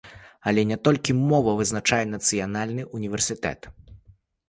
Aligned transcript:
Але 0.51 0.63
не 0.69 0.77
толькі 0.87 1.17
мова 1.19 1.55
вызначае 1.61 2.01
нацыянальны 2.17 2.91
ўніверсітэт. 2.97 3.73